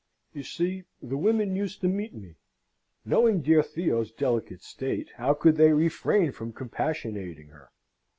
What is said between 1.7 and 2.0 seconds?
to